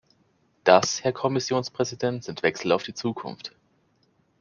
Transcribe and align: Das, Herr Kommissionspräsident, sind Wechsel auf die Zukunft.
Das, 0.63 1.03
Herr 1.03 1.13
Kommissionspräsident, 1.13 2.23
sind 2.23 2.41
Wechsel 2.41 2.71
auf 2.71 2.81
die 2.81 2.95
Zukunft. 2.95 3.53